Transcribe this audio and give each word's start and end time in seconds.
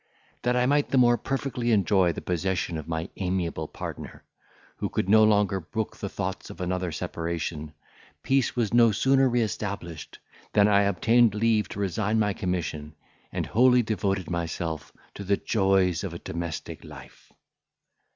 That 0.41 0.55
I 0.55 0.65
might 0.65 0.89
the 0.89 0.97
more 0.97 1.15
perfectly 1.15 1.71
enjoy 1.71 2.11
the 2.11 2.23
possession 2.23 2.79
of 2.79 2.87
my 2.87 3.09
amiable 3.17 3.67
partner, 3.67 4.23
who 4.77 4.89
could 4.89 5.07
no 5.07 5.23
longer 5.23 5.59
brook 5.59 5.97
the 5.97 6.09
thoughts 6.09 6.49
of 6.49 6.59
another 6.59 6.91
separation, 6.91 7.75
peace 8.23 8.55
was 8.55 8.73
no 8.73 8.91
sooner 8.91 9.29
re 9.29 9.43
established 9.43 10.17
than 10.53 10.67
I 10.67 10.81
obtained 10.89 11.35
leave 11.35 11.69
to 11.69 11.79
resign 11.79 12.17
my 12.17 12.33
commission, 12.33 12.95
and 13.31 13.45
I 13.45 13.49
wholly 13.49 13.83
devoted 13.83 14.27
myself 14.31 14.91
to 15.13 15.23
the 15.23 15.37
joys 15.37 16.03
of 16.03 16.15
a 16.15 16.17
domestic 16.17 16.83
life. 16.83 17.31